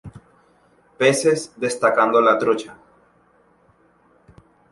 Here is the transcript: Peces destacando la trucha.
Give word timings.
Peces 0.97 1.53
destacando 1.57 2.19
la 2.19 2.35
trucha. 2.39 2.75